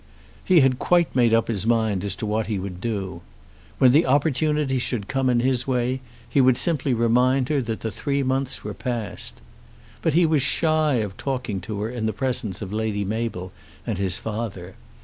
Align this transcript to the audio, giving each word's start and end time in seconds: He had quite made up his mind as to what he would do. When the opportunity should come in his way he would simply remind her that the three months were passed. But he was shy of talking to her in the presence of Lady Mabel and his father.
He 0.43 0.61
had 0.61 0.79
quite 0.79 1.15
made 1.15 1.31
up 1.31 1.47
his 1.47 1.67
mind 1.67 2.03
as 2.03 2.15
to 2.15 2.25
what 2.25 2.47
he 2.47 2.57
would 2.57 2.81
do. 2.81 3.21
When 3.77 3.91
the 3.91 4.07
opportunity 4.07 4.79
should 4.79 5.07
come 5.07 5.29
in 5.29 5.41
his 5.41 5.67
way 5.67 6.01
he 6.27 6.41
would 6.41 6.57
simply 6.57 6.91
remind 6.95 7.49
her 7.49 7.61
that 7.61 7.81
the 7.81 7.91
three 7.91 8.23
months 8.23 8.63
were 8.63 8.73
passed. 8.73 9.41
But 10.01 10.13
he 10.13 10.25
was 10.25 10.41
shy 10.41 10.95
of 10.95 11.17
talking 11.17 11.61
to 11.61 11.81
her 11.81 11.89
in 11.91 12.07
the 12.07 12.13
presence 12.13 12.63
of 12.63 12.73
Lady 12.73 13.05
Mabel 13.05 13.51
and 13.85 13.99
his 13.99 14.17
father. 14.17 14.73